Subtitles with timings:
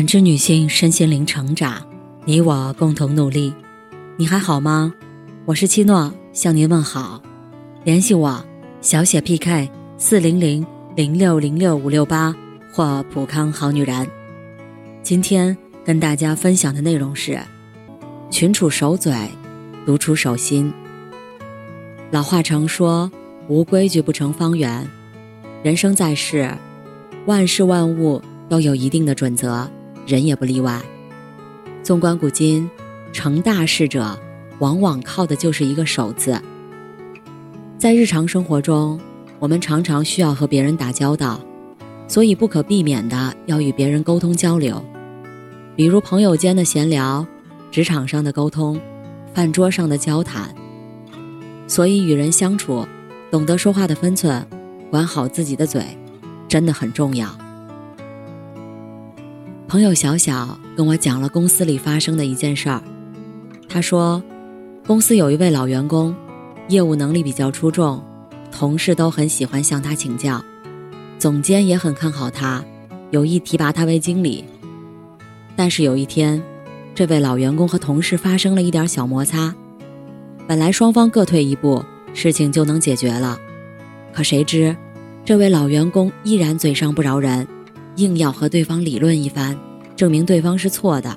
[0.00, 1.86] 感知女性身心灵成长，
[2.24, 3.52] 你我共同努力。
[4.16, 4.58] 你还好。
[4.58, 4.94] 吗？
[5.44, 7.20] 我是七诺，向您问好。
[7.84, 8.42] 联系我：
[8.80, 9.68] 小写 PK
[9.98, 10.66] 四零零
[10.96, 12.34] 零六零六五六八
[12.72, 14.08] 或普康好女人。
[15.02, 17.38] 今天跟大家分享的内容是：
[18.30, 19.12] 群处守嘴，
[19.84, 20.72] 独处守心。
[22.10, 23.12] 老话常说
[23.48, 24.88] ：“无规矩不成方圆。”
[25.62, 26.50] 人生在世，
[27.26, 29.70] 万事万物都有一定的准则。
[30.10, 30.82] 人也不例外。
[31.84, 32.68] 纵观古今，
[33.12, 34.18] 成大事者
[34.58, 36.36] 往往靠的就是一个“守”字。
[37.78, 39.00] 在日常生活中，
[39.38, 41.40] 我们常常需要和别人打交道，
[42.08, 44.84] 所以不可避免的要与别人沟通交流。
[45.76, 47.24] 比如朋友间的闲聊，
[47.70, 48.78] 职场上的沟通，
[49.32, 50.52] 饭桌上的交谈。
[51.68, 52.84] 所以与人相处，
[53.30, 54.44] 懂得说话的分寸，
[54.90, 55.82] 管好自己的嘴，
[56.48, 57.28] 真的很重要。
[59.70, 62.82] 朋友小小跟我讲了公司里发生的一件事儿。
[63.68, 64.20] 他说，
[64.84, 66.12] 公司有一位老员工，
[66.66, 68.02] 业务能力比较出众，
[68.50, 70.44] 同事都很喜欢向他请教，
[71.20, 72.64] 总监也很看好他，
[73.12, 74.44] 有意提拔他为经理。
[75.54, 76.42] 但是有一天，
[76.92, 79.54] 这位老员工和同事发生了一点小摩擦，
[80.48, 83.38] 本来双方各退一步，事情就能解决了，
[84.12, 84.76] 可谁知，
[85.24, 87.46] 这位老员工依然嘴上不饶人。
[87.96, 89.58] 硬要和对方理论一番，
[90.00, 91.14] 证明对方是错的。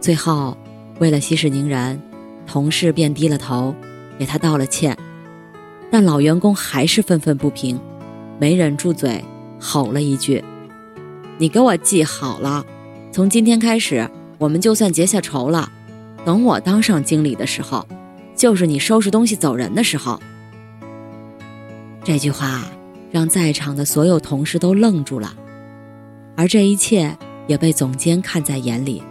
[0.00, 0.56] 最后，
[1.00, 2.00] 为了息事宁人，
[2.46, 3.74] 同事便低了头，
[4.18, 4.96] 给他道了歉。
[5.90, 7.78] 但老员工还是愤愤不平，
[8.38, 9.22] 没忍住嘴，
[9.60, 10.42] 吼了一句
[11.36, 12.64] ：“你给我记好了，
[13.12, 15.70] 从今天开始，我们就算结下仇了。
[16.24, 17.86] 等我当上经理的时候，
[18.34, 20.18] 就是你收拾东西走人的时候。”
[22.02, 22.64] 这句话
[23.10, 25.34] 让在场的所有同事都愣住了。
[26.34, 27.18] 而这一切
[27.50, 29.02] 也被总监看在眼里。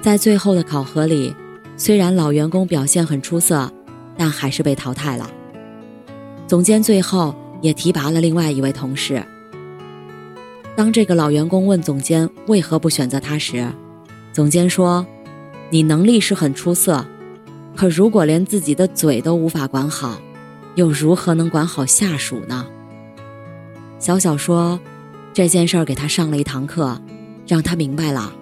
[0.00, 1.36] 在最后的考核里，
[1.76, 3.70] 虽然老员工表现很出色，
[4.16, 5.30] 但还是被淘汰了。
[6.46, 9.22] 总监最后也提拔了另外一位同事。
[10.74, 13.70] 当这个老员工问总监为何不选择他时，
[14.32, 15.06] 总监说
[15.68, 17.04] ：“你能力是很出色，
[17.74, 20.18] 可如果连自己的嘴都无法管好，
[20.76, 22.66] 又如何能管好下属呢？”
[24.00, 24.80] 小小说。
[25.34, 26.98] 这件事儿给他上了一堂课，
[27.46, 28.32] 让他明白了，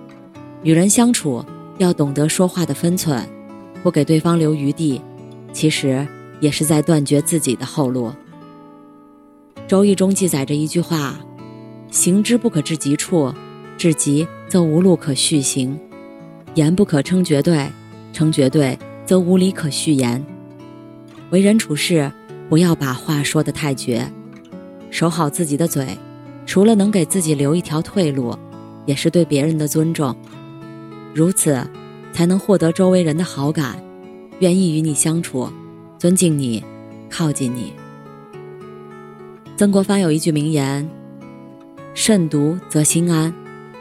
[0.63, 1.45] 与人相处
[1.79, 3.23] 要懂得说话的分寸，
[3.83, 5.01] 不给对方留余地，
[5.53, 6.07] 其实
[6.41, 8.09] 也是在断绝自己的后路。
[9.67, 11.19] 《周易》中记载着一句话
[11.91, 13.33] ：“行之不可至极处，
[13.77, 15.77] 至极则无路可续行；
[16.55, 17.69] 言不可称绝对，
[18.13, 20.25] 称绝对则无理可续言。”
[21.31, 22.13] 为人处事，
[22.49, 24.11] 不要把话说得太绝，
[24.91, 25.99] 守好自己的嘴。
[26.47, 28.39] 除了能给自己留一条退路，
[28.87, 30.15] 也是对别人的尊重，
[31.15, 31.67] 如此，
[32.13, 33.83] 才能获得周围人的好感，
[34.41, 35.49] 愿意与你相处，
[35.99, 36.63] 尊敬你，
[37.09, 37.73] 靠近你。
[39.57, 40.89] 曾国藩有一句名言
[41.95, 43.33] ：“慎独则心安。”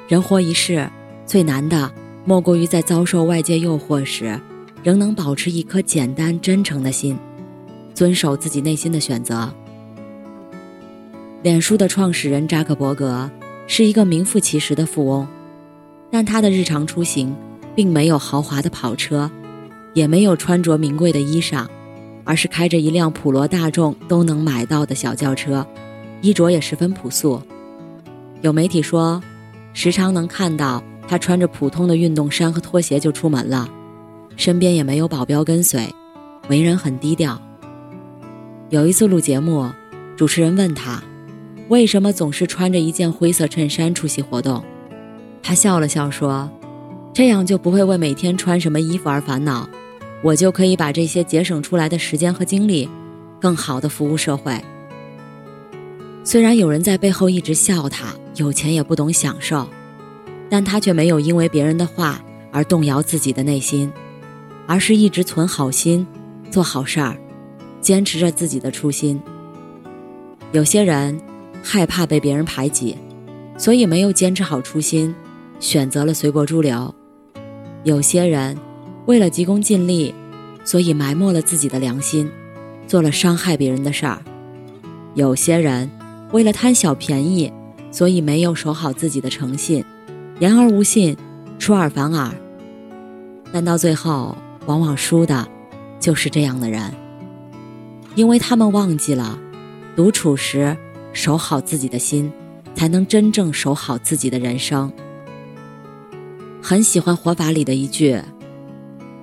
[0.07, 0.87] 人活一世，
[1.25, 1.91] 最难的
[2.25, 4.39] 莫过于在遭受外界诱惑时，
[4.83, 7.17] 仍能保持一颗简单真诚的心，
[7.93, 9.51] 遵守自己内心的选择。
[11.41, 13.29] 脸书的创始人扎克伯格
[13.65, 15.27] 是一个名副其实的富翁，
[16.11, 17.35] 但他的日常出行
[17.75, 19.29] 并没有豪华的跑车，
[19.93, 21.65] 也没有穿着名贵的衣裳，
[22.23, 25.65] 而是开着一辆普罗大众都能买到的小轿车，
[26.21, 27.41] 衣着也十分朴素。
[28.41, 29.21] 有媒体说，
[29.73, 33.69] 时常能看到他穿着普通的运动衫和拖鞋就出门了，
[34.35, 35.89] 身边也没有保镖跟随，
[36.49, 37.41] 为人很低调。
[38.69, 39.69] 有一次录节目，
[40.17, 41.01] 主持人问他。
[41.69, 44.63] 为什么总是穿着一件灰色衬衫出席活动？
[45.41, 46.49] 他笑了笑说
[47.13, 49.67] ：“这样就不会为每天穿什么衣服而烦恼，
[50.21, 52.89] 我就可以把这些节省出来的时间和精力，
[53.39, 54.59] 更好的服务社会。”
[56.23, 59.67] 虽然有人在背后一直笑他有钱也不懂享受，
[60.49, 62.21] 但他却没有因为别人的话
[62.51, 63.91] 而动摇自己的内心，
[64.67, 66.05] 而是一直存好心，
[66.49, 67.17] 做好事儿，
[67.81, 69.21] 坚持着自己的初心。
[70.51, 71.19] 有些人。
[71.63, 72.97] 害怕被别人排挤，
[73.57, 75.15] 所以没有坚持好初心，
[75.59, 76.93] 选择了随波逐流。
[77.83, 78.57] 有些人
[79.05, 80.13] 为了急功近利，
[80.65, 82.29] 所以埋没了自己的良心，
[82.85, 84.21] 做了伤害别人的事儿。
[85.15, 85.89] 有些人
[86.31, 87.51] 为了贪小便宜，
[87.91, 89.83] 所以没有守好自己的诚信，
[90.39, 91.15] 言而无信，
[91.57, 92.29] 出尔反尔。
[93.51, 95.47] 但到最后，往往输的，
[95.99, 96.91] 就是这样的人，
[98.15, 99.39] 因为他们忘记了，
[99.95, 100.75] 独处时。
[101.13, 102.29] 守好自己的心，
[102.75, 104.91] 才能真正守好自己的人生。
[106.61, 108.19] 很喜欢活法里的一句：“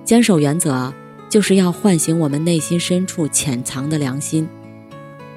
[0.05, 0.91] 坚守原则，
[1.29, 4.47] 就是要唤醒我们内心深处潜藏的良心，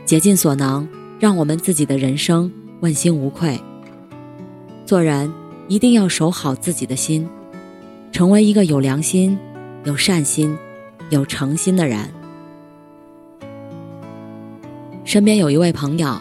[0.05, 3.61] 竭尽所能，让我们自己的人生问心无愧。
[4.87, 5.33] 做人
[5.67, 7.29] 一定要守好自己的心，
[8.13, 9.37] 成为一个有良心、
[9.85, 10.57] 有善心、
[11.11, 12.09] 有诚心的人。”
[15.05, 16.21] 身边有一位朋友，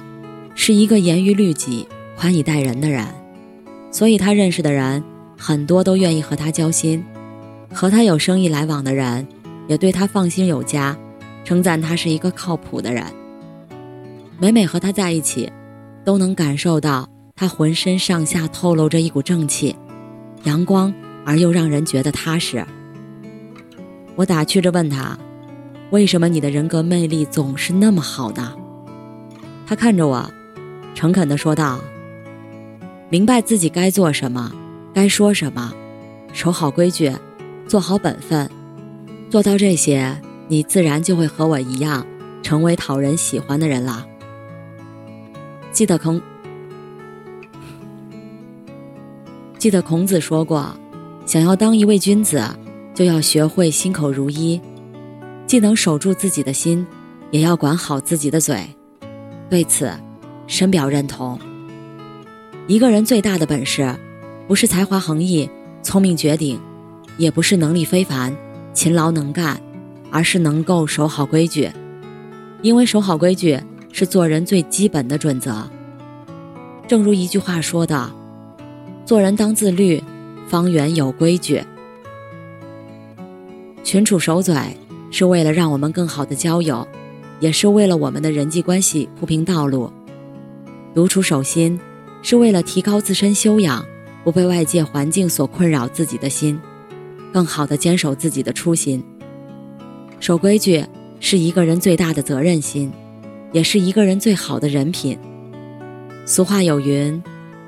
[0.56, 3.08] 是一个严于律己、宽以待人的人，
[3.92, 5.04] 所以他认识的人。
[5.36, 7.04] 很多都愿意和他交心，
[7.74, 9.28] 和他有生意来往的人，
[9.68, 10.98] 也对他放心有加，
[11.44, 13.04] 称赞他是一个靠谱的人。
[14.40, 15.52] 每每和他在一起，
[16.06, 19.76] 都能感受到他浑身上下透露着一股正气，
[20.44, 20.94] 阳光
[21.26, 22.66] 而又让人觉得踏实。
[24.16, 25.18] 我打趣着问他
[25.92, 28.54] ：“为什么你的人格魅力总是那么好呢？”
[29.68, 30.32] 他看着我，
[30.94, 31.80] 诚恳地说道
[33.10, 34.51] ：“明白自己该做什么。”
[34.94, 35.74] 该说什么，
[36.34, 37.12] 守好规矩，
[37.68, 38.48] 做好本分，
[39.28, 40.16] 做到这些，
[40.48, 42.06] 你自然就会和我一样，
[42.44, 44.06] 成为讨人喜欢的人了。
[45.72, 46.22] 记得孔，
[49.57, 50.78] 记得孔子说过，
[51.25, 52.44] 想要当一位君子，
[52.94, 54.62] 就要学会心口如一，
[55.48, 56.86] 既能守住自己的心，
[57.31, 58.63] 也要管好自己的嘴。
[59.50, 59.92] 对此，
[60.54, 61.40] 深表认同。
[62.68, 63.92] 一个人最大的本事。
[64.46, 65.50] 不是才华横溢、
[65.82, 66.60] 聪明绝顶，
[67.18, 68.36] 也不是能力非凡、
[68.74, 69.60] 勤劳能干，
[70.12, 71.72] 而是能够守好规矩。
[72.62, 73.58] 因为守好规矩
[73.94, 75.68] 是做人最基本的准则。
[76.88, 78.12] 正如一句话说的
[79.06, 80.04] ：“做人当自律，
[80.48, 81.64] 方圆有规矩。”
[83.82, 84.54] 群处守嘴，
[85.10, 86.86] 是为了让我们更好的交友，
[87.40, 89.90] 也是为了我们的人际关系铺平道路；
[90.94, 91.80] 独处守心，
[92.22, 93.86] 是为了提高自身修养。
[94.24, 96.57] 不被外界环境所困扰，自己的心，
[97.34, 99.04] 更好的坚守自己的初心。
[100.22, 100.86] 守规矩
[101.19, 102.90] 是一个人最大的责任心，
[103.51, 105.19] 也是一个人最好的人品。
[106.25, 107.22] 俗话有云：“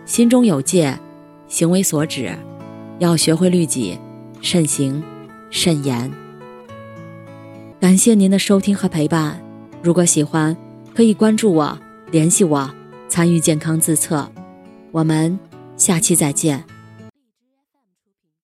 [0.05, 0.97] 心中有戒，
[1.49, 2.31] 行为所止。”
[2.99, 3.99] 要学会律己，
[4.39, 5.03] 慎行，
[5.49, 6.09] 慎言。
[7.81, 9.43] 感谢您的收听和陪伴。
[9.83, 10.55] 如果喜欢，
[10.95, 11.77] 可以关注我，
[12.11, 12.73] 联系我，
[13.07, 14.29] 参与健康自测。
[14.91, 15.37] 我们。
[15.77, 16.74] 下期再见。